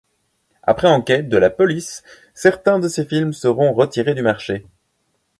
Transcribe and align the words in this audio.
Après 0.63 0.87
enquête 0.87 1.29
de 1.29 1.37
la 1.37 1.51
police, 1.51 2.01
certains 2.33 2.79
de 2.79 2.87
ses 2.87 3.05
films 3.05 3.33
seront 3.33 3.71
retirés 3.71 4.15
du 4.15 4.23
marché. 4.23 4.65